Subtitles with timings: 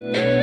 [0.00, 0.37] Yeah.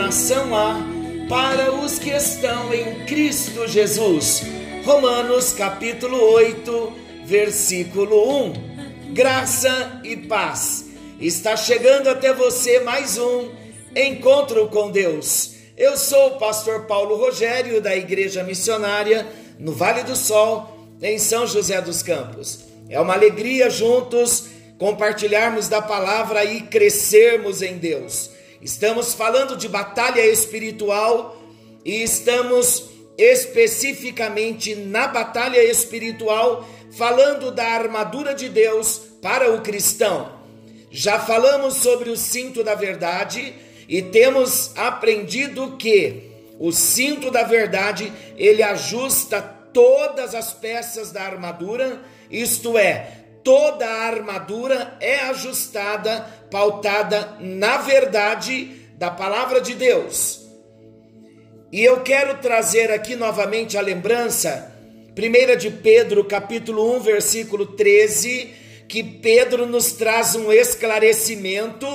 [0.00, 0.78] Condenação há
[1.28, 4.42] para os que estão em Cristo Jesus.
[4.82, 6.92] Romanos capítulo 8,
[7.26, 9.12] versículo 1.
[9.12, 10.86] Graça e paz.
[11.20, 13.50] Está chegando até você mais um
[13.94, 15.52] encontro com Deus.
[15.76, 19.26] Eu sou o pastor Paulo Rogério da Igreja Missionária
[19.58, 22.60] no Vale do Sol, em São José dos Campos.
[22.88, 24.46] É uma alegria juntos
[24.78, 28.30] compartilharmos da palavra e crescermos em Deus.
[28.60, 31.40] Estamos falando de batalha espiritual
[31.84, 40.40] e estamos especificamente na batalha espiritual falando da armadura de Deus para o cristão.
[40.90, 43.54] Já falamos sobre o cinto da verdade
[43.88, 49.40] e temos aprendido que o cinto da verdade, ele ajusta
[49.72, 56.20] todas as peças da armadura, isto é, toda a armadura é ajustada,
[56.50, 60.40] pautada na verdade da palavra de Deus.
[61.72, 64.74] E eu quero trazer aqui novamente a lembrança,
[65.16, 68.50] 1 de Pedro, capítulo 1, versículo 13,
[68.88, 71.86] que Pedro nos traz um esclarecimento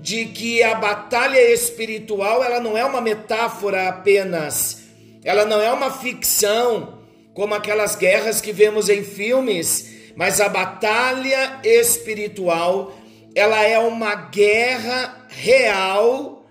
[0.00, 4.82] de que a batalha espiritual, ela não é uma metáfora apenas,
[5.22, 6.98] ela não é uma ficção,
[7.32, 12.92] como aquelas guerras que vemos em filmes, mas a batalha espiritual,
[13.34, 16.44] ela é uma guerra real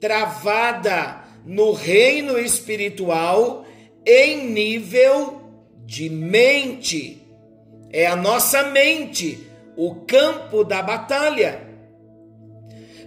[0.00, 3.64] travada no reino espiritual
[4.06, 5.40] em nível
[5.84, 7.22] de mente.
[7.92, 9.46] É a nossa mente
[9.76, 11.63] o campo da batalha.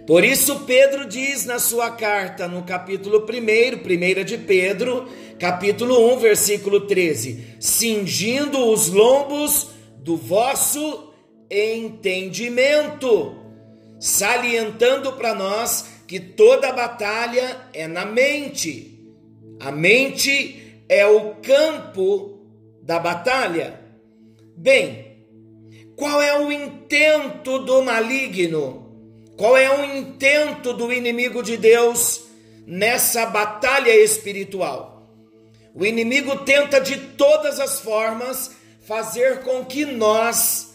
[0.08, 5.06] Por isso, Pedro diz na sua carta, no capítulo 1, 1 de Pedro,
[5.38, 9.68] capítulo 1, versículo 13: cingindo os lombos
[9.98, 11.12] do vosso
[11.50, 13.36] entendimento,
[14.00, 19.06] salientando para nós que toda batalha é na mente.
[19.60, 22.48] A mente é o campo
[22.82, 23.78] da batalha.
[24.56, 25.18] Bem,
[25.94, 28.87] qual é o intento do maligno?
[29.38, 32.22] Qual é o intento do inimigo de Deus
[32.66, 35.08] nessa batalha espiritual?
[35.72, 38.50] O inimigo tenta de todas as formas
[38.82, 40.70] fazer com que nós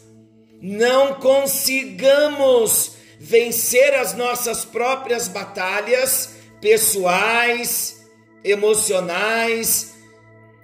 [0.61, 6.29] não consigamos vencer as nossas próprias batalhas
[6.61, 8.01] pessoais,
[8.45, 9.93] emocionais.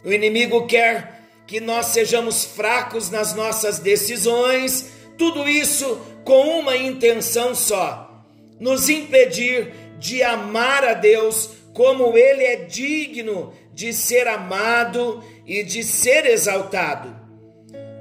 [0.06, 4.86] O inimigo quer que nós sejamos fracos nas nossas decisões,
[5.18, 8.24] tudo isso com uma intenção só:
[8.60, 15.84] nos impedir de amar a Deus como Ele é digno de ser amado e de
[15.84, 17.16] ser exaltado.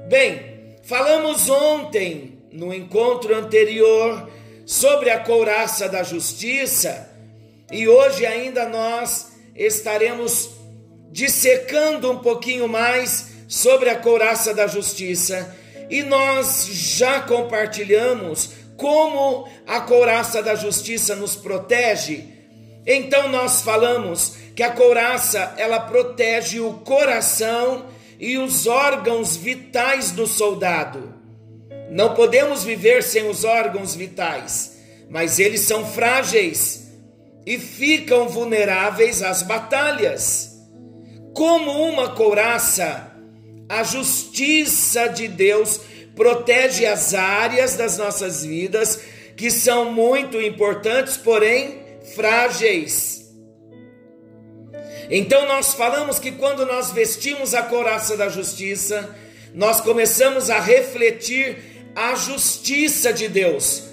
[0.07, 4.29] Bem, falamos ontem, no encontro anterior,
[4.65, 7.09] sobre a couraça da justiça
[7.71, 10.49] e hoje ainda nós estaremos
[11.11, 15.55] dissecando um pouquinho mais sobre a couraça da justiça
[15.89, 22.25] e nós já compartilhamos como a couraça da justiça nos protege.
[22.85, 27.85] Então nós falamos que a couraça ela protege o coração
[28.19, 31.13] e os órgãos vitais do soldado.
[31.89, 34.77] Não podemos viver sem os órgãos vitais.
[35.09, 36.87] mas eles são frágeis
[37.45, 40.51] e ficam vulneráveis às batalhas.
[41.33, 43.08] Como uma couraça,
[43.69, 45.79] a justiça de Deus
[46.15, 48.99] protege as áreas das nossas vidas
[49.37, 51.79] que são muito importantes, porém
[52.15, 53.31] frágeis.
[55.09, 59.15] Então nós falamos que quando nós vestimos a couraça da justiça,
[59.53, 61.57] nós começamos a refletir
[61.95, 63.83] a justiça de Deus.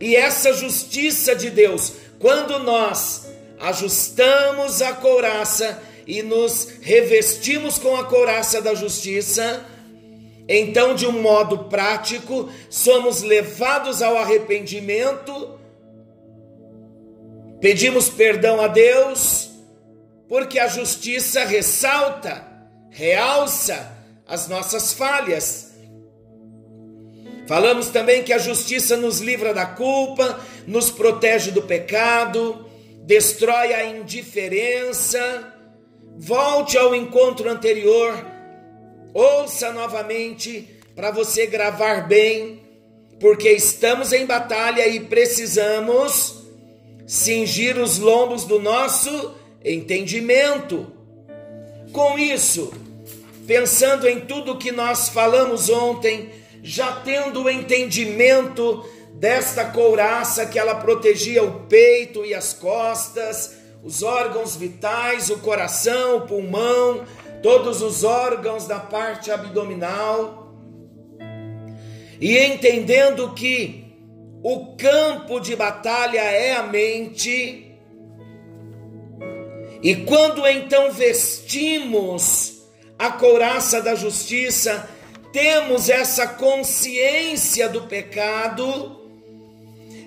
[0.00, 3.26] E essa justiça de Deus, quando nós
[3.60, 5.80] ajustamos a couraça
[6.10, 9.64] e nos revestimos com a couraça da justiça,
[10.48, 15.56] então, de um modo prático, somos levados ao arrependimento,
[17.60, 19.48] pedimos perdão a Deus,
[20.28, 22.44] porque a justiça ressalta,
[22.90, 23.96] realça
[24.26, 25.70] as nossas falhas.
[27.46, 32.68] Falamos também que a justiça nos livra da culpa, nos protege do pecado,
[33.04, 35.49] destrói a indiferença.
[36.22, 38.14] Volte ao encontro anterior
[39.12, 42.60] Ouça novamente para você gravar bem,
[43.18, 46.44] porque estamos em batalha e precisamos
[47.06, 49.34] cingir os lombos do nosso
[49.64, 50.92] entendimento.
[51.92, 52.72] Com isso,
[53.48, 56.30] pensando em tudo que nós falamos ontem,
[56.62, 58.84] já tendo o entendimento
[59.14, 66.18] desta couraça que ela protegia o peito e as costas, os órgãos vitais, o coração,
[66.18, 67.04] o pulmão,
[67.42, 70.54] todos os órgãos da parte abdominal,
[72.20, 73.84] e entendendo que
[74.42, 77.78] o campo de batalha é a mente,
[79.82, 82.60] e quando então vestimos
[82.98, 84.88] a couraça da justiça,
[85.32, 89.00] temos essa consciência do pecado,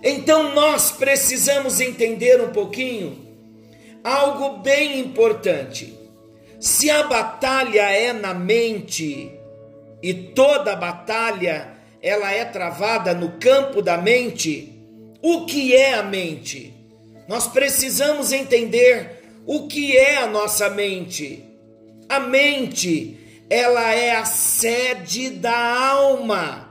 [0.04, 3.23] então nós precisamos entender um pouquinho
[4.04, 5.98] algo bem importante.
[6.60, 9.32] Se a batalha é na mente
[10.02, 14.74] e toda batalha ela é travada no campo da mente,
[15.22, 16.74] o que é a mente?
[17.30, 21.46] Nós precisamos entender o que é a nossa mente.
[22.10, 26.70] A mente, ela é a sede da alma.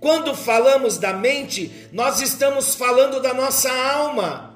[0.00, 4.53] Quando falamos da mente, nós estamos falando da nossa alma.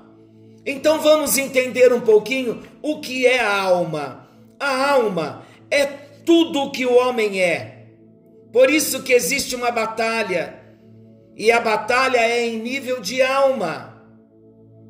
[0.65, 4.29] Então vamos entender um pouquinho o que é a alma.
[4.59, 5.87] A alma é
[6.25, 7.87] tudo o que o homem é.
[8.53, 10.55] Por isso que existe uma batalha.
[11.37, 14.03] E a batalha é em nível de alma.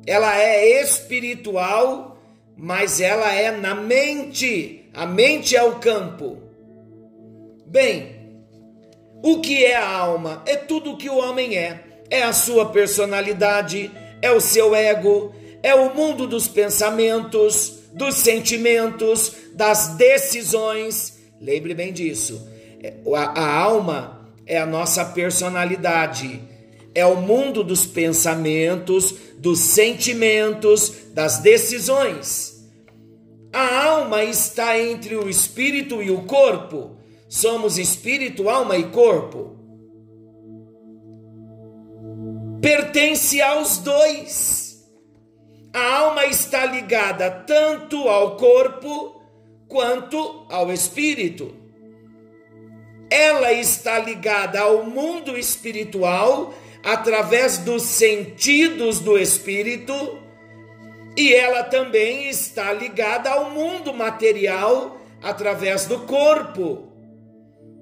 [0.05, 2.17] Ela é espiritual,
[2.57, 4.89] mas ela é na mente.
[4.93, 6.37] A mente é o campo.
[7.67, 8.19] Bem,
[9.23, 10.41] o que é a alma?
[10.45, 11.83] É tudo o que o homem é.
[12.09, 13.91] É a sua personalidade,
[14.21, 21.17] é o seu ego, é o mundo dos pensamentos, dos sentimentos, das decisões.
[21.41, 22.47] Lembre bem disso.
[22.81, 26.41] É, a, a alma é a nossa personalidade,
[26.95, 32.59] é o mundo dos pensamentos, dos sentimentos, das decisões.
[33.51, 36.97] A alma está entre o espírito e o corpo.
[37.27, 39.55] Somos espírito, alma e corpo.
[42.61, 44.68] Pertence aos dois.
[45.73, 49.21] A alma está ligada tanto ao corpo
[49.67, 51.55] quanto ao espírito.
[53.09, 56.53] Ela está ligada ao mundo espiritual
[56.83, 60.19] através dos sentidos do espírito
[61.15, 66.87] e ela também está ligada ao mundo material através do corpo,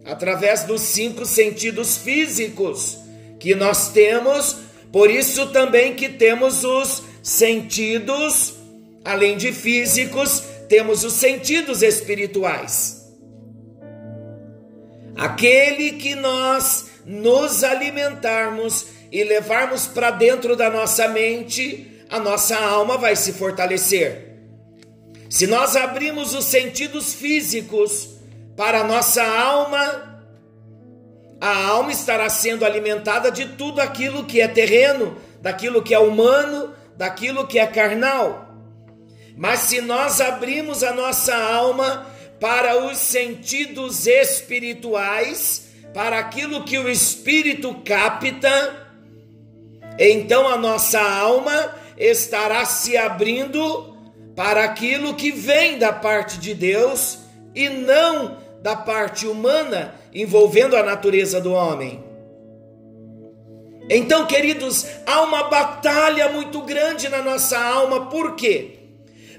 [0.06, 2.98] através dos cinco sentidos físicos
[3.40, 4.58] que nós temos,
[4.92, 8.54] por isso também que temos os sentidos,
[9.04, 13.06] além de físicos, temos os sentidos espirituais.
[15.14, 22.98] Aquele que nós nos alimentarmos e levarmos para dentro da nossa mente, a nossa alma
[22.98, 24.38] vai se fortalecer.
[25.30, 28.08] Se nós abrimos os sentidos físicos
[28.56, 30.24] para a nossa alma,
[31.42, 36.77] a alma estará sendo alimentada de tudo aquilo que é terreno, daquilo que é humano,
[36.98, 38.48] daquilo que é carnal.
[39.36, 42.08] Mas se nós abrimos a nossa alma
[42.40, 48.88] para os sentidos espirituais, para aquilo que o espírito capta,
[50.00, 53.96] então a nossa alma estará se abrindo
[54.36, 57.20] para aquilo que vem da parte de Deus
[57.56, 62.07] e não da parte humana envolvendo a natureza do homem.
[63.90, 68.80] Então, queridos, há uma batalha muito grande na nossa alma, por quê?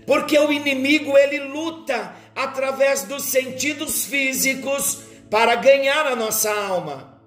[0.06, 5.00] Porque o inimigo ele luta através dos sentidos físicos
[5.30, 7.20] para ganhar a nossa alma.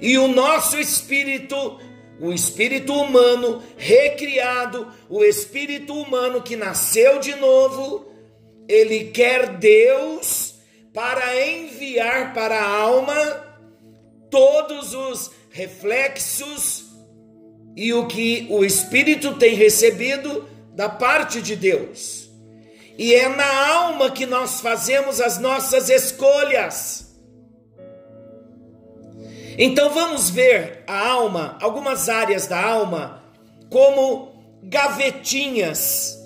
[0.00, 1.80] E o nosso espírito,
[2.20, 8.06] o espírito humano recriado, o espírito humano que nasceu de novo,
[8.68, 10.54] ele quer Deus
[10.92, 13.14] para enviar para a alma
[14.30, 16.86] todos os reflexos
[17.76, 22.30] e o que o espírito tem recebido da parte de Deus.
[22.98, 27.14] E é na alma que nós fazemos as nossas escolhas.
[29.58, 33.22] Então vamos ver a alma, algumas áreas da alma,
[33.70, 34.32] como
[34.62, 36.18] gavetinhas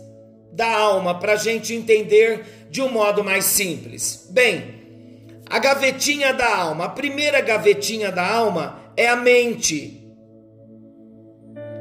[0.52, 4.28] da alma, para a gente entender de um modo mais simples.
[4.30, 4.76] Bem,
[5.49, 10.03] a gavetinha da alma, a primeira gavetinha da alma é a mente.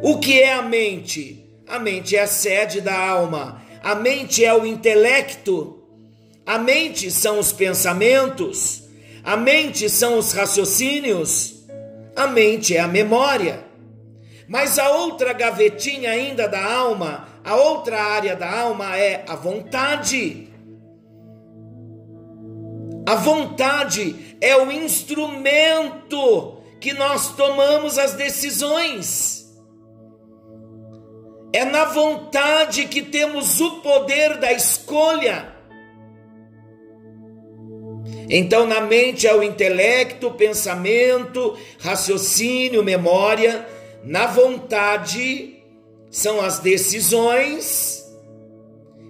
[0.03, 1.50] O que é a mente?
[1.67, 3.62] A mente é a sede da alma.
[3.81, 5.84] A mente é o intelecto.
[6.45, 8.84] A mente são os pensamentos.
[9.24, 11.65] A mente são os raciocínios.
[12.15, 13.63] A mente é a memória.
[14.48, 20.50] Mas a outra gavetinha ainda da alma, a outra área da alma é a vontade.
[23.07, 26.54] A vontade é o instrumento
[26.85, 29.51] que nós tomamos as decisões.
[31.51, 35.51] É na vontade que temos o poder da escolha.
[38.29, 43.67] Então, na mente é o intelecto, pensamento, raciocínio, memória.
[44.03, 45.55] Na vontade
[46.11, 48.05] são as decisões.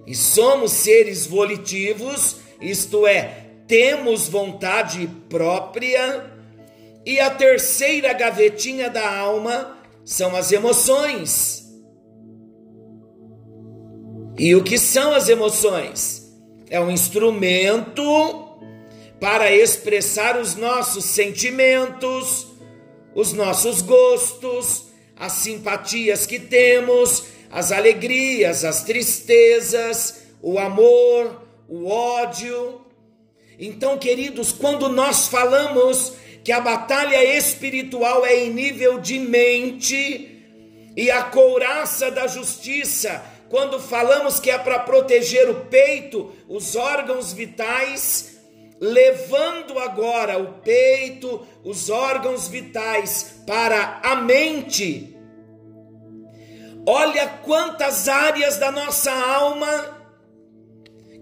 [0.08, 6.35] E somos seres volitivos, isto é, temos vontade própria.
[7.06, 11.64] E a terceira gavetinha da alma são as emoções.
[14.38, 16.34] E o que são as emoções?
[16.70, 18.04] É um instrumento
[19.20, 22.48] para expressar os nossos sentimentos,
[23.14, 24.86] os nossos gostos,
[25.16, 32.82] as simpatias que temos, as alegrias, as tristezas, o amor, o ódio.
[33.58, 36.14] Então, queridos, quando nós falamos
[36.46, 40.44] que a batalha espiritual é em nível de mente
[40.96, 47.34] e a couraça da justiça quando falamos que é para proteger o peito, os órgãos
[47.34, 48.38] vitais,
[48.80, 55.18] levando agora o peito, os órgãos vitais para a mente.
[56.86, 59.98] Olha quantas áreas da nossa alma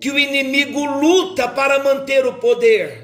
[0.01, 3.02] que o inimigo luta para manter o poder.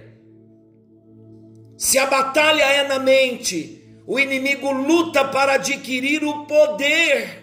[1.79, 7.39] Se a batalha é na mente, o inimigo luta para adquirir o poder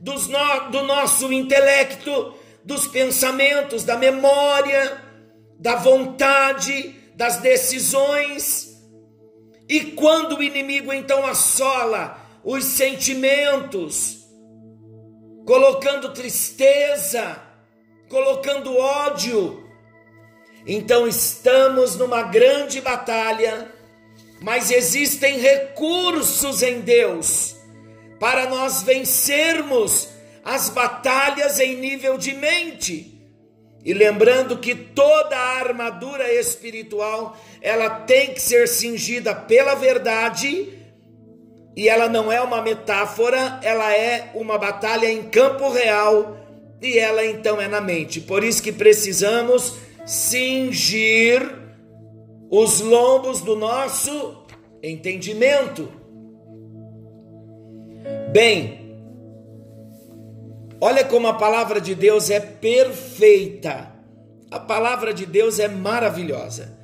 [0.00, 4.96] dos no, do nosso intelecto, dos pensamentos, da memória,
[5.58, 8.82] da vontade, das decisões.
[9.68, 14.24] E quando o inimigo então assola os sentimentos,
[15.44, 17.42] colocando tristeza,
[18.08, 19.65] colocando ódio,
[20.66, 23.70] então estamos numa grande batalha,
[24.40, 27.54] mas existem recursos em Deus
[28.18, 30.08] para nós vencermos
[30.44, 33.12] as batalhas em nível de mente.
[33.84, 40.72] E lembrando que toda a armadura espiritual, ela tem que ser cingida pela verdade,
[41.76, 46.36] e ela não é uma metáfora, ela é uma batalha em campo real,
[46.82, 48.20] e ela então é na mente.
[48.20, 49.74] Por isso que precisamos
[50.06, 51.42] cingir
[52.48, 54.44] os lombos do nosso
[54.82, 55.90] entendimento.
[58.32, 59.00] Bem,
[60.80, 63.92] olha como a palavra de Deus é perfeita.
[64.50, 66.78] A palavra de Deus é maravilhosa.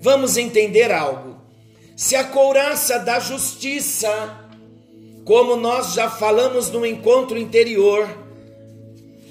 [0.00, 1.40] Vamos entender algo.
[1.96, 4.08] Se a couraça da justiça,
[5.24, 8.08] como nós já falamos no encontro interior,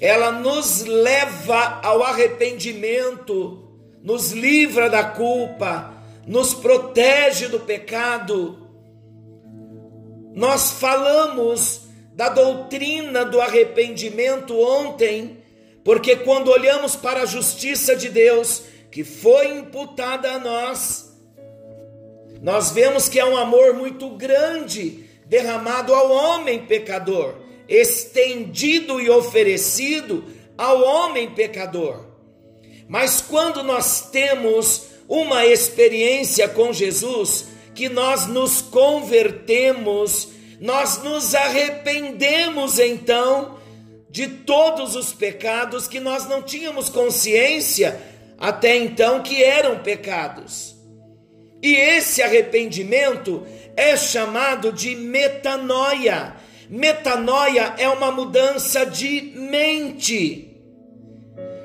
[0.00, 3.68] ela nos leva ao arrependimento,
[4.02, 5.94] nos livra da culpa,
[6.26, 8.60] nos protege do pecado,
[10.34, 11.82] nós falamos
[12.14, 15.38] da doutrina do arrependimento ontem,
[15.84, 21.10] porque quando olhamos para a justiça de Deus que foi imputada a nós,
[22.40, 27.34] nós vemos que é um amor muito grande derramado ao homem pecador,
[27.70, 30.24] estendido e oferecido
[30.58, 32.04] ao homem pecador.
[32.88, 40.28] Mas quando nós temos uma experiência com Jesus, que nós nos convertemos,
[40.60, 43.58] nós nos arrependemos então
[44.10, 48.00] de todos os pecados que nós não tínhamos consciência
[48.36, 50.74] até então que eram pecados.
[51.62, 53.46] E esse arrependimento
[53.76, 56.34] é chamado de metanoia.
[56.70, 60.56] Metanoia é uma mudança de mente.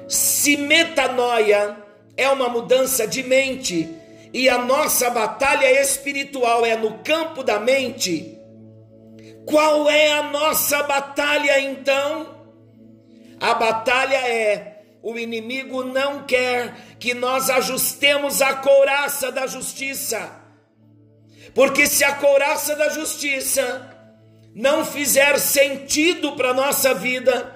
[0.08, 1.78] Se metanoia
[2.18, 3.88] é uma mudança de mente
[4.34, 8.36] e a nossa batalha espiritual é no campo da mente,
[9.46, 12.48] qual é a nossa batalha então?
[13.40, 20.32] A batalha é o inimigo não quer que nós ajustemos a couraça da justiça.
[21.54, 23.95] Porque se a couraça da justiça
[24.56, 27.54] não fizer sentido para nossa vida,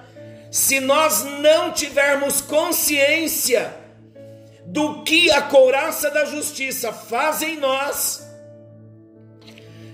[0.50, 3.74] se nós não tivermos consciência
[4.66, 8.22] do que a couraça da justiça faz em nós,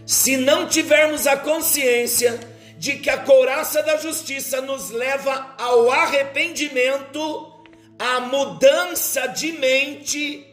[0.04, 2.40] se não tivermos a consciência
[2.76, 7.52] de que a couraça da justiça nos leva ao arrependimento,
[7.98, 10.44] à mudança de mente,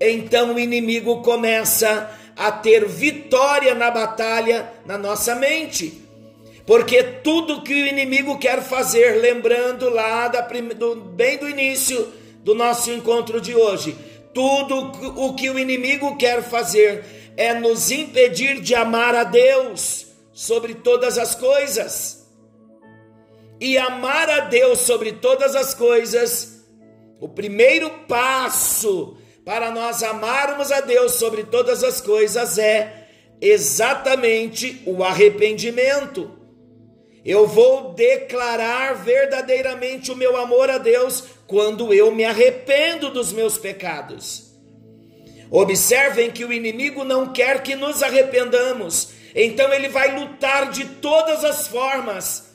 [0.00, 6.02] então o inimigo começa a ter vitória na batalha na nossa mente.
[6.66, 12.12] Porque tudo que o inimigo quer fazer, lembrando lá da, do, bem do início
[12.42, 13.96] do nosso encontro de hoje,
[14.34, 20.74] tudo o que o inimigo quer fazer é nos impedir de amar a Deus sobre
[20.74, 22.26] todas as coisas.
[23.58, 26.66] E amar a Deus sobre todas as coisas,
[27.18, 29.16] o primeiro passo
[29.46, 33.06] para nós amarmos a Deus sobre todas as coisas é
[33.40, 36.36] exatamente o arrependimento.
[37.24, 43.56] Eu vou declarar verdadeiramente o meu amor a Deus quando eu me arrependo dos meus
[43.56, 44.52] pecados.
[45.48, 51.44] Observem que o inimigo não quer que nos arrependamos, então ele vai lutar de todas
[51.44, 52.50] as formas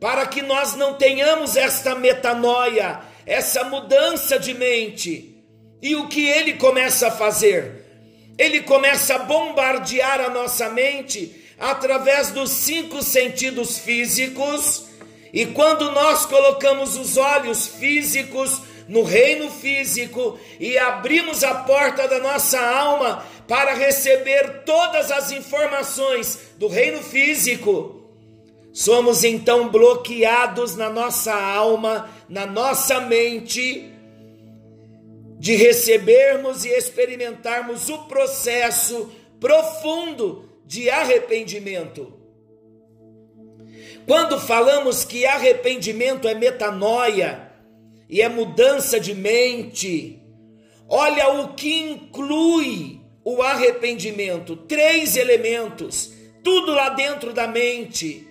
[0.00, 5.33] para que nós não tenhamos esta metanoia, essa mudança de mente.
[5.84, 7.84] E o que ele começa a fazer?
[8.38, 14.86] Ele começa a bombardear a nossa mente através dos cinco sentidos físicos.
[15.30, 22.18] E quando nós colocamos os olhos físicos no reino físico e abrimos a porta da
[22.18, 28.10] nossa alma para receber todas as informações do reino físico,
[28.72, 33.93] somos então bloqueados na nossa alma, na nossa mente,
[35.44, 42.14] de recebermos e experimentarmos o processo profundo de arrependimento.
[44.06, 47.52] Quando falamos que arrependimento é metanoia
[48.08, 50.18] e é mudança de mente,
[50.88, 56.10] olha o que inclui o arrependimento, três elementos,
[56.42, 58.26] tudo lá dentro da mente.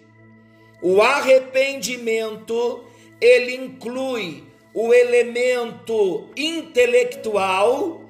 [0.81, 2.83] O arrependimento,
[3.21, 8.01] ele inclui o elemento intelectual,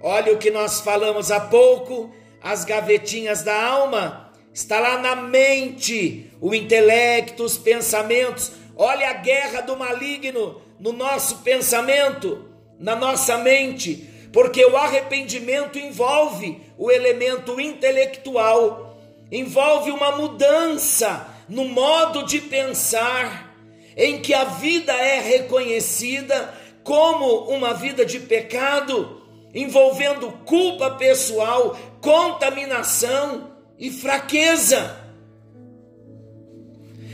[0.00, 6.30] olha o que nós falamos há pouco, as gavetinhas da alma, está lá na mente,
[6.40, 8.52] o intelecto, os pensamentos.
[8.76, 16.60] Olha a guerra do maligno no nosso pensamento, na nossa mente porque o arrependimento envolve
[16.76, 18.98] o elemento intelectual,
[19.30, 23.47] envolve uma mudança no modo de pensar,
[23.98, 29.20] em que a vida é reconhecida como uma vida de pecado,
[29.52, 34.96] envolvendo culpa pessoal, contaminação e fraqueza.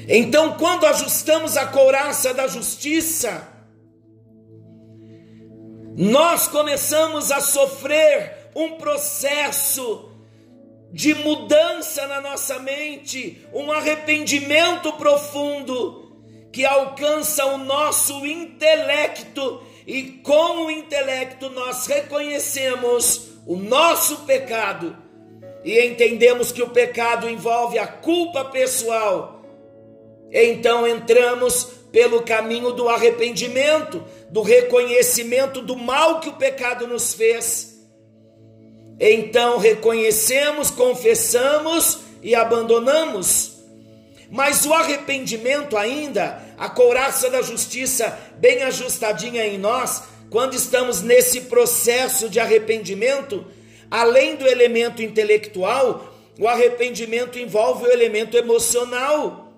[0.06, 3.48] Então, quando ajustamos a couraça da justiça,
[5.96, 10.10] nós começamos a sofrer um processo
[10.92, 16.03] de mudança na nossa mente, um arrependimento profundo
[16.54, 24.96] que alcança o nosso intelecto e com o intelecto nós reconhecemos o nosso pecado
[25.64, 29.42] e entendemos que o pecado envolve a culpa pessoal.
[30.30, 37.84] Então entramos pelo caminho do arrependimento, do reconhecimento do mal que o pecado nos fez.
[39.00, 43.53] Então reconhecemos, confessamos e abandonamos.
[44.34, 51.42] Mas o arrependimento ainda, a couraça da justiça bem ajustadinha em nós, quando estamos nesse
[51.42, 53.46] processo de arrependimento,
[53.88, 59.52] além do elemento intelectual, o arrependimento envolve o elemento emocional.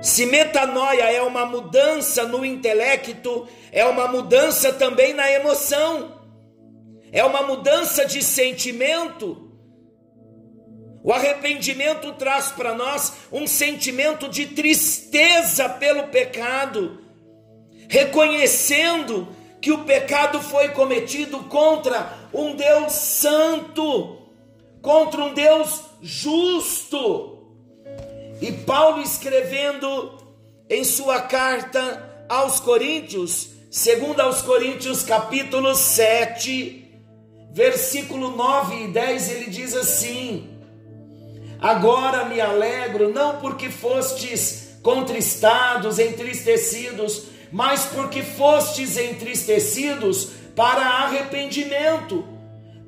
[0.00, 6.18] Se metanoia é uma mudança no intelecto, é uma mudança também na emoção.
[7.12, 9.49] é uma mudança de sentimento.
[11.02, 17.00] O arrependimento traz para nós um sentimento de tristeza pelo pecado,
[17.88, 19.28] reconhecendo
[19.60, 24.18] que o pecado foi cometido contra um Deus santo,
[24.82, 27.38] contra um Deus justo.
[28.40, 30.18] E Paulo escrevendo
[30.68, 36.90] em sua carta aos Coríntios, segundo aos Coríntios capítulo 7,
[37.52, 40.49] versículo 9 e 10, ele diz assim:
[41.60, 52.24] Agora me alegro, não porque fostes contristados, entristecidos, mas porque fostes entristecidos para arrependimento,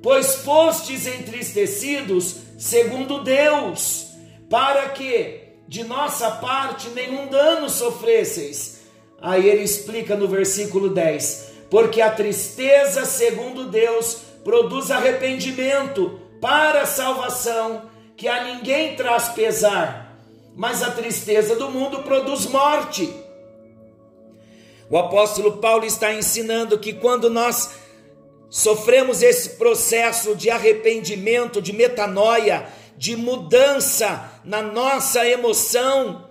[0.03, 4.07] pois fostes entristecidos segundo Deus,
[4.49, 8.83] para que de nossa parte nenhum dano sofresseis.
[9.21, 16.87] Aí ele explica no versículo 10: porque a tristeza, segundo Deus, produz arrependimento para a
[16.87, 17.83] salvação,
[18.17, 20.17] que a ninguém traz pesar,
[20.55, 23.13] mas a tristeza do mundo produz morte.
[24.91, 27.71] O apóstolo Paulo está ensinando que quando nós
[28.51, 32.67] sofremos esse processo de arrependimento, de metanoia,
[32.99, 36.31] de mudança na nossa emoção,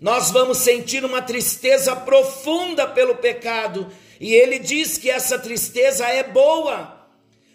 [0.00, 3.86] nós vamos sentir uma tristeza profunda pelo pecado,
[4.20, 7.08] e ele diz que essa tristeza é boa,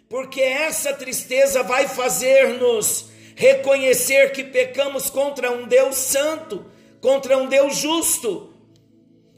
[0.09, 6.65] porque essa tristeza vai fazer-nos reconhecer que pecamos contra um Deus santo,
[7.01, 8.53] contra um Deus justo.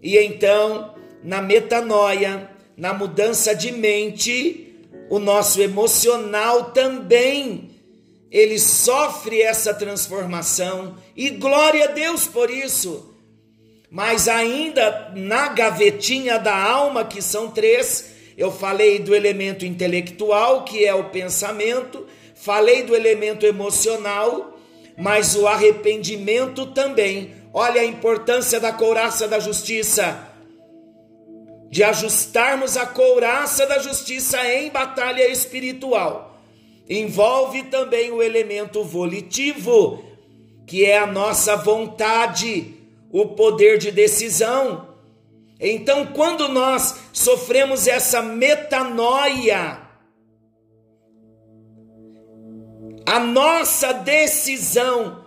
[0.02, 7.72] E então, na metanoia, na mudança de mente, o nosso emocional também
[8.30, 13.16] ele sofre essa transformação e glória a Deus por isso.
[13.90, 20.86] Mas ainda na gavetinha da alma, que são três, eu falei do elemento intelectual, que
[20.86, 22.06] é o pensamento,
[22.42, 24.58] falei do elemento emocional,
[24.98, 27.36] mas o arrependimento também.
[27.54, 30.32] Olha a importância da couraça da justiça,
[31.70, 36.28] de ajustarmos a couraça da justiça em batalha espiritual
[36.90, 40.04] envolve também o elemento volitivo,
[40.66, 42.76] que é a nossa vontade,
[43.12, 44.88] o poder de decisão.
[45.60, 49.82] Então, quando nós sofremos essa metanoia,
[53.08, 55.26] a nossa decisão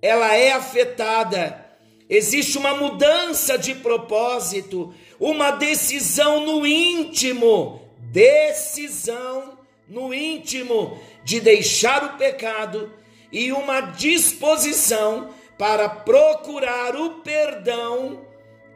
[0.00, 1.66] ela é afetada.
[2.08, 12.18] Existe uma mudança de propósito, uma decisão no íntimo, decisão no íntimo de deixar o
[12.18, 12.92] pecado
[13.32, 18.24] e uma disposição para procurar o perdão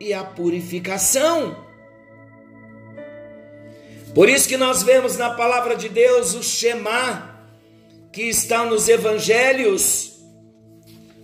[0.01, 1.65] e a purificação.
[4.13, 7.36] Por isso que nós vemos na palavra de Deus o Shema,
[8.17, 10.13] que está nos evangelhos,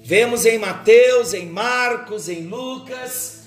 [0.02, 3.44] vemos em Mateus, em Marcos, em Lucas,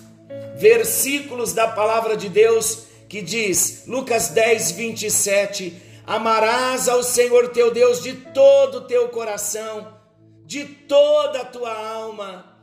[0.57, 8.01] versículos da palavra de Deus que diz, Lucas 10, 27, Amarás ao Senhor teu Deus
[8.01, 9.95] de todo o teu coração,
[10.43, 12.57] de toda a tua alma,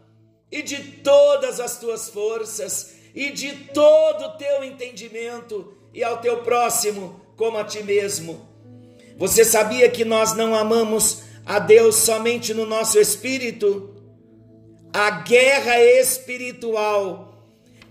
[0.51, 6.39] e de todas as tuas forças, e de todo o teu entendimento, e ao teu
[6.39, 8.52] próximo como a ti mesmo.
[9.17, 13.95] Você sabia que nós não amamos a Deus somente no nosso espírito?
[14.93, 17.33] A guerra espiritual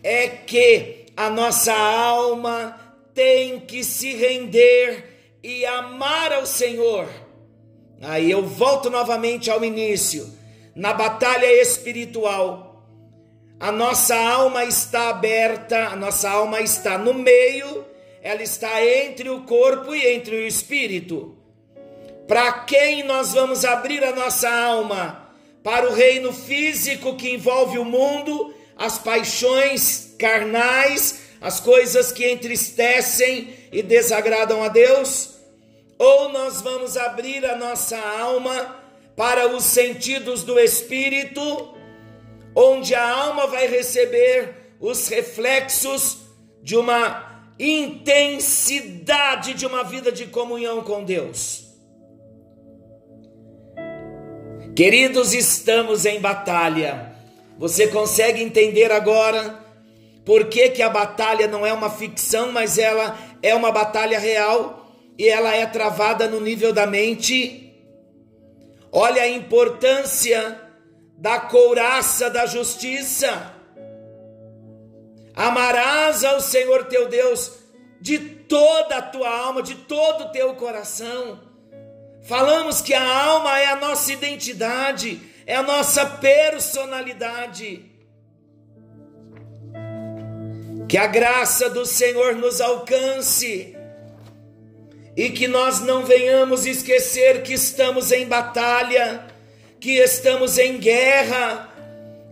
[0.04, 2.78] é que a nossa alma
[3.14, 7.08] tem que se render e amar ao Senhor.
[8.02, 10.32] Aí eu volto novamente ao início.
[10.76, 12.88] Na batalha espiritual,
[13.60, 17.86] a nossa alma está aberta, a nossa alma está no meio,
[18.22, 21.36] ela está entre o corpo e entre o espírito.
[22.28, 25.30] Para quem nós vamos abrir a nossa alma?
[25.64, 33.54] Para o reino físico que envolve o mundo, as paixões carnais, as coisas que entristecem
[33.72, 35.32] e desagradam a Deus?
[36.02, 38.76] ou nós vamos abrir a nossa alma
[39.16, 41.76] para os sentidos do espírito,
[42.56, 46.18] onde a alma vai receber os reflexos
[46.64, 47.31] de uma
[47.64, 51.66] intensidade de uma vida de comunhão com Deus.
[54.76, 57.16] Queridos, estamos em batalha.
[57.60, 59.64] Você consegue entender agora
[60.26, 64.82] por que, que a batalha não é uma ficção, mas ela é uma batalha real?
[65.22, 67.72] e ela é travada no nível da mente.
[68.92, 70.60] Olha a importância
[71.16, 73.51] da couraça da justiça.
[75.36, 77.60] Amarás ao Senhor teu Deus
[78.00, 81.40] de toda a tua alma, de todo o teu coração.
[82.24, 87.86] Falamos que a alma é a nossa identidade, é a nossa personalidade.
[90.88, 93.76] Que a graça do Senhor nos alcance
[95.16, 99.28] e que nós não venhamos esquecer que estamos em batalha,
[99.80, 101.71] que estamos em guerra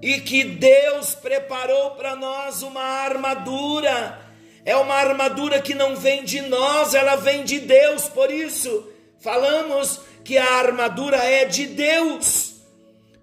[0.02, 4.20] e que Deus preparou para nós uma armadura.
[4.66, 8.08] É uma armadura que não vem de nós, ela vem de Deus.
[8.08, 8.88] Por isso,
[9.20, 12.56] falamos que a armadura é de Deus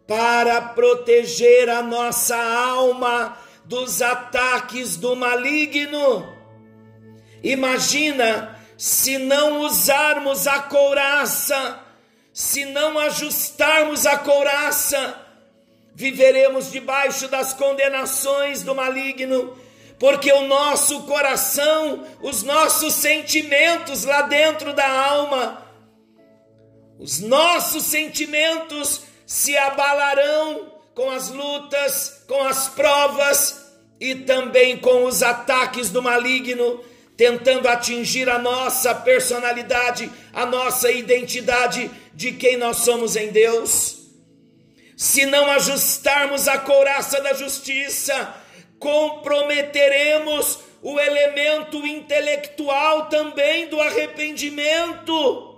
[0.06, 6.34] para proteger a nossa alma dos ataques do maligno.
[7.42, 11.80] Imagina se não usarmos a couraça,
[12.32, 15.25] se não ajustarmos a couraça,
[15.96, 19.56] viveremos debaixo das condenações do maligno,
[19.98, 25.66] porque o nosso coração, os nossos sentimentos lá dentro da alma,
[26.98, 33.64] os nossos sentimentos se abalarão com as lutas, com as provas
[33.98, 36.84] e também com os ataques do maligno,
[37.16, 44.05] tentando atingir a nossa personalidade, a nossa identidade de quem nós somos em Deus
[44.96, 48.34] se não ajustarmos a couraça da justiça,
[48.78, 55.54] comprometeremos o elemento intelectual também do arrependimento,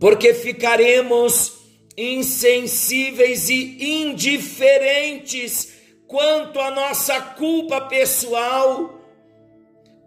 [0.00, 1.56] porque ficaremos
[1.96, 5.74] insensíveis e indiferentes
[6.08, 8.98] quanto à nossa culpa pessoal,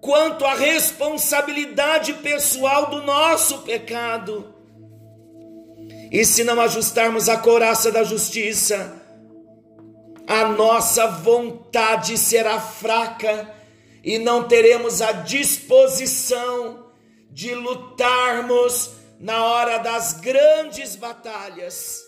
[0.02, 4.61] quanto à responsabilidade pessoal do nosso pecado.
[6.12, 9.02] E se não ajustarmos a couraça da justiça,
[10.28, 13.50] a nossa vontade será fraca
[14.04, 16.92] e não teremos a disposição
[17.30, 22.04] de lutarmos na hora das grandes batalhas.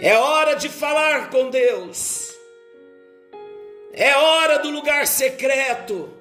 [0.00, 2.30] É hora de falar com Deus.
[3.92, 6.19] É hora do lugar secreto.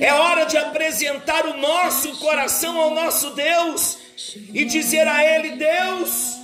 [0.00, 3.98] É hora de apresentar o nosso coração ao nosso Deus
[4.52, 6.36] e dizer a Ele: Deus,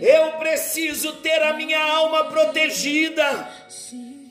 [0.00, 3.48] eu preciso ter a minha alma protegida.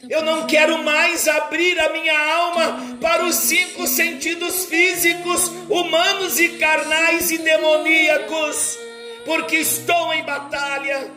[0.10, 6.50] Eu não quero mais abrir a minha alma para os cinco sentidos físicos, humanos e
[6.58, 8.78] carnais e demoníacos,
[9.26, 11.10] porque estou em batalha.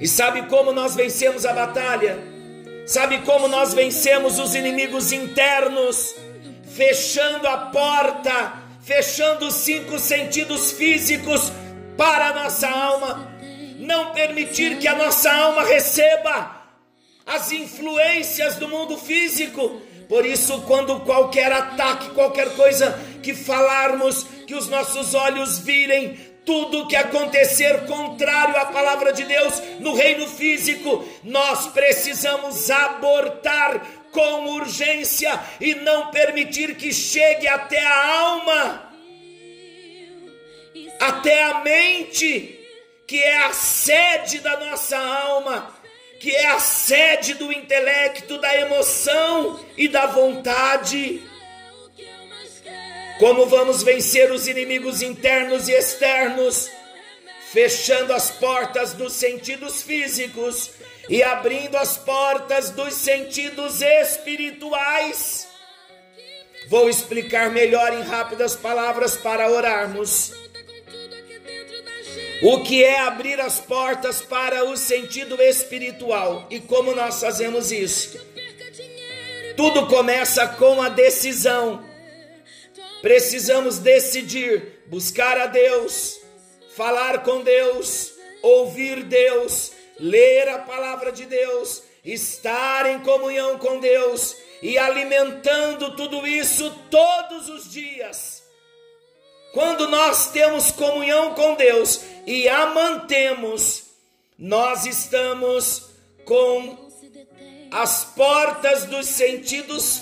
[0.00, 2.33] E sabe como nós vencemos a batalha?
[2.86, 6.14] Sabe como nós vencemos os inimigos internos?
[6.76, 11.50] Fechando a porta, fechando os cinco sentidos físicos
[11.96, 13.32] para a nossa alma,
[13.78, 16.62] não permitir que a nossa alma receba
[17.24, 19.80] as influências do mundo físico.
[20.06, 26.86] Por isso, quando qualquer ataque, qualquer coisa que falarmos, que os nossos olhos virem, tudo
[26.86, 33.80] que acontecer contrário à palavra de Deus no reino físico, nós precisamos abortar
[34.10, 38.92] com urgência e não permitir que chegue até a alma,
[41.00, 42.60] até a mente,
[43.06, 45.74] que é a sede da nossa alma,
[46.20, 51.22] que é a sede do intelecto, da emoção e da vontade.
[53.18, 56.68] Como vamos vencer os inimigos internos e externos?
[57.52, 60.70] Fechando as portas dos sentidos físicos
[61.08, 65.46] e abrindo as portas dos sentidos espirituais.
[66.68, 70.32] Vou explicar melhor em rápidas palavras para orarmos.
[72.42, 78.18] O que é abrir as portas para o sentido espiritual e como nós fazemos isso?
[79.56, 81.93] Tudo começa com a decisão
[83.04, 86.18] Precisamos decidir buscar a Deus,
[86.74, 94.34] falar com Deus, ouvir Deus, ler a palavra de Deus, estar em comunhão com Deus
[94.62, 98.42] e alimentando tudo isso todos os dias.
[99.52, 103.82] Quando nós temos comunhão com Deus e a mantemos,
[104.38, 105.90] nós estamos
[106.24, 106.88] com
[107.70, 110.00] as portas dos sentidos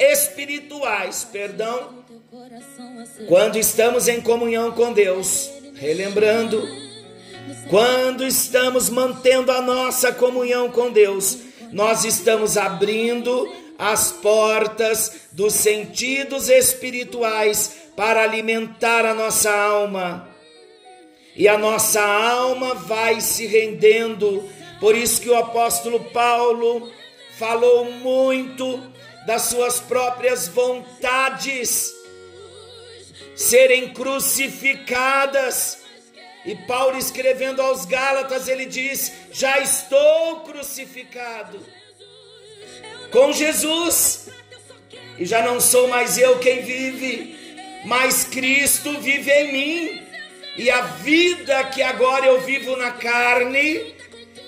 [0.00, 2.01] espirituais, perdão,
[3.28, 6.62] quando estamos em comunhão com Deus, relembrando,
[7.70, 11.38] quando estamos mantendo a nossa comunhão com Deus,
[11.72, 20.28] nós estamos abrindo as portas dos sentidos espirituais para alimentar a nossa alma.
[21.34, 24.46] E a nossa alma vai se rendendo.
[24.78, 26.92] Por isso que o apóstolo Paulo
[27.38, 28.78] falou muito
[29.26, 32.01] das suas próprias vontades
[33.34, 35.78] serem crucificadas.
[36.44, 41.64] E Paulo escrevendo aos Gálatas, ele diz: Já estou crucificado
[43.10, 44.28] com Jesus,
[45.18, 47.36] e já não sou mais eu quem vive,
[47.84, 50.02] mas Cristo vive em mim.
[50.56, 53.94] E a vida que agora eu vivo na carne,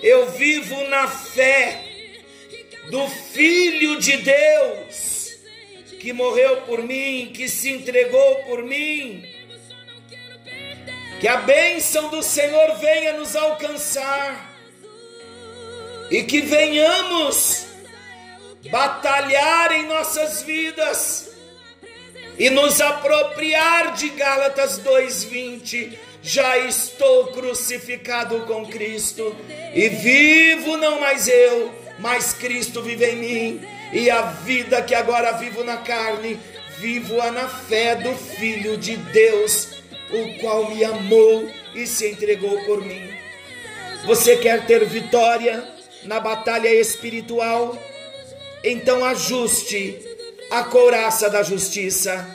[0.02, 1.80] eu vivo na fé
[2.90, 5.13] do Filho de Deus,
[6.04, 9.24] que morreu por mim, que se entregou por mim.
[11.18, 14.54] Que a bênção do Senhor venha nos alcançar
[16.10, 17.64] e que venhamos
[18.70, 21.34] batalhar em nossas vidas
[22.38, 25.98] e nos apropriar de Gálatas 2:20.
[26.22, 29.34] Já estou crucificado com Cristo
[29.74, 33.73] e vivo não mais eu, mas Cristo vive em mim.
[33.94, 36.36] E a vida que agora vivo na carne,
[36.78, 39.68] vivo-a na fé do Filho de Deus,
[40.10, 43.08] o qual me amou e se entregou por mim.
[44.04, 45.64] Você quer ter vitória
[46.02, 47.78] na batalha espiritual?
[48.64, 49.96] Então ajuste
[50.50, 52.26] a couraça da justiça,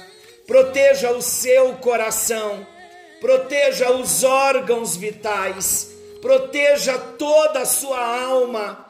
[0.47, 2.65] proteja o seu coração,
[3.19, 5.91] proteja os órgãos vitais,
[6.21, 8.85] proteja toda a sua alma.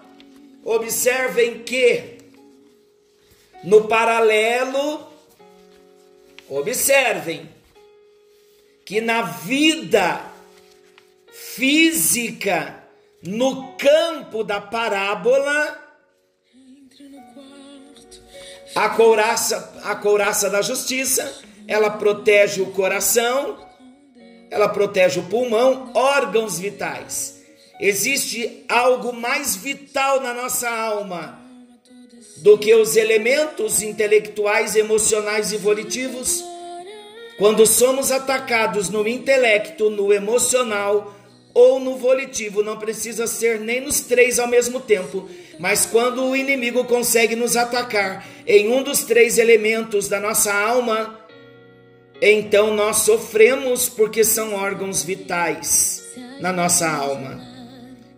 [0.64, 2.19] Observem que
[3.64, 5.08] no paralelo,
[6.50, 7.50] observem
[8.86, 10.22] que na vida
[11.32, 12.84] física,
[13.22, 15.78] no campo da parábola,
[18.76, 23.68] a couraça, a couraça da justiça, ela protege o coração,
[24.50, 27.44] ela protege o pulmão, órgãos vitais.
[27.80, 31.39] Existe algo mais vital na nossa alma
[32.42, 36.44] do que os elementos intelectuais, emocionais e volitivos?
[37.38, 41.16] Quando somos atacados no intelecto, no emocional
[41.54, 46.36] ou no volitivo, não precisa ser nem nos três ao mesmo tempo mas quando o
[46.36, 51.20] inimigo consegue nos atacar em um dos três elementos da nossa alma,
[52.22, 56.02] então nós sofremos porque são órgãos vitais
[56.40, 57.46] na nossa alma.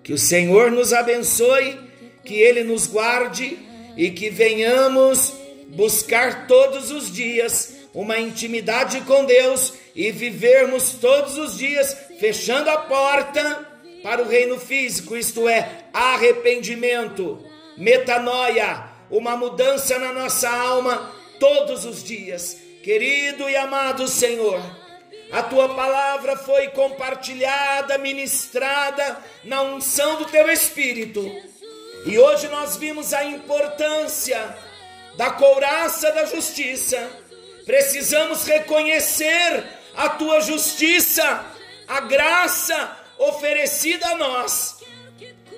[0.03, 1.79] Que o Senhor nos abençoe,
[2.23, 3.57] que Ele nos guarde
[3.95, 5.33] e que venhamos
[5.67, 12.77] buscar todos os dias uma intimidade com Deus e vivermos todos os dias fechando a
[12.77, 13.67] porta
[14.03, 17.43] para o reino físico, isto é, arrependimento,
[17.77, 22.57] metanoia, uma mudança na nossa alma todos os dias.
[22.83, 24.59] Querido e amado Senhor,
[25.31, 31.50] a tua palavra foi compartilhada, ministrada na unção do teu espírito.
[32.05, 34.57] E hoje nós vimos a importância
[35.15, 36.97] da couraça da justiça.
[37.65, 39.63] Precisamos reconhecer
[39.95, 41.45] a tua justiça,
[41.87, 44.77] a graça, oferecida a nós.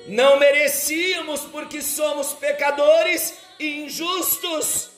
[0.08, 4.90] Não merecíamos porque somos pecadores e injustos.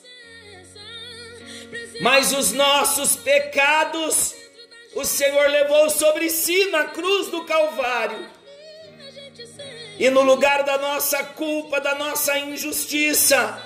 [2.00, 4.34] Mas os nossos pecados
[4.96, 8.35] o Senhor levou sobre si na cruz do Calvário.
[9.98, 13.62] E no lugar da nossa culpa, da nossa injustiça,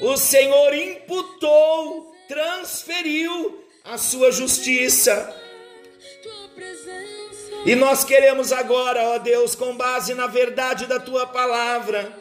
[0.00, 5.34] o Senhor imputou, transferiu a sua justiça.
[7.64, 12.12] E nós queremos agora, ó Deus, com base na verdade da tua palavra,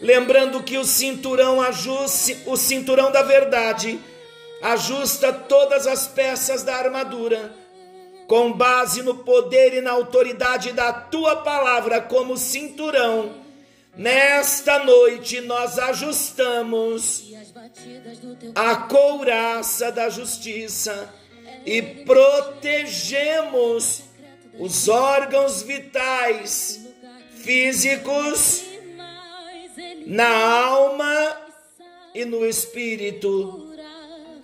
[0.00, 4.00] lembrando que o cinturão ajuste, o cinturão da verdade
[4.62, 7.52] ajusta todas as peças da armadura,
[8.26, 13.42] com base no poder e na autoridade da tua palavra como cinturão.
[13.96, 17.30] Nesta noite nós ajustamos
[18.54, 21.12] a couraça da justiça
[21.66, 23.32] e protegemos
[24.58, 26.86] os órgãos vitais
[27.42, 28.64] físicos
[30.06, 31.36] na alma
[32.14, 33.72] e no espírito.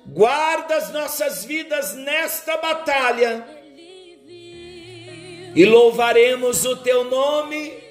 [0.06, 3.46] Guarda as nossas vidas nesta batalha
[5.58, 7.82] e louvaremos o teu nome,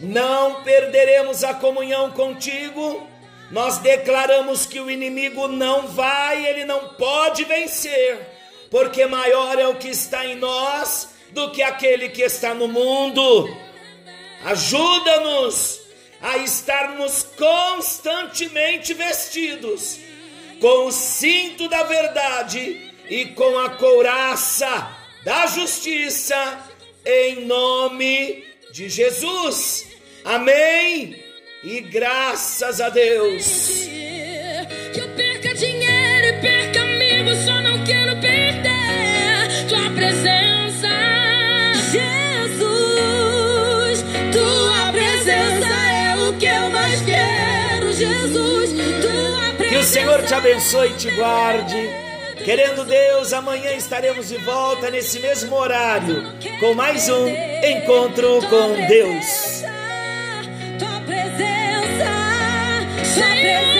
[0.00, 3.08] não perderemos a comunhão contigo.
[3.52, 8.18] Nós declaramos que o inimigo não vai, ele não pode vencer,
[8.68, 13.48] porque maior é o que está em nós do que aquele que está no mundo.
[14.44, 15.80] Ajuda-nos
[16.20, 20.00] a estarmos constantemente vestidos
[20.60, 26.58] com o cinto da verdade e com a couraça da justiça,
[27.04, 29.86] em nome de Jesus.
[30.24, 31.16] Amém
[31.64, 33.88] E graças a Deus.
[34.92, 40.88] Que eu perca dinheiro e perca amigos, só não quero perder tua presença.
[41.90, 42.62] Jesus,
[44.32, 47.92] tua presença é o que eu mais quero.
[47.92, 49.68] Jesus, tua presença.
[49.68, 52.07] Que o Senhor te abençoe e te guarde.
[52.44, 59.62] Querendo Deus, amanhã estaremos de volta nesse mesmo horário com mais um encontro com Deus.
[60.78, 62.10] Tua presença,
[63.14, 63.77] presença.